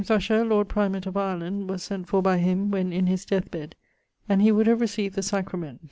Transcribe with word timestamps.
Usher, 0.09 0.43
Lord 0.43 0.67
Primate 0.67 1.05
of 1.05 1.15
Ireland, 1.15 1.69
was 1.69 1.83
sent 1.83 2.07
for 2.07 2.23
by 2.23 2.39
him, 2.39 2.71
when 2.71 2.91
in 2.91 3.05
his 3.05 3.23
death 3.23 3.51
bed, 3.51 3.75
and 4.27 4.41
he 4.41 4.51
would 4.51 4.65
have 4.65 4.81
received 4.81 5.13
the 5.13 5.21
sacrament. 5.21 5.79